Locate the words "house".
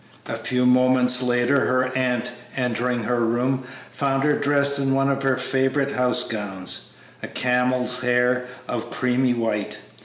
5.91-6.23